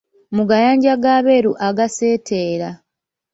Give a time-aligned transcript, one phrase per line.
[0.35, 2.69] Mu gayanja g’abeeru agaaseeteera.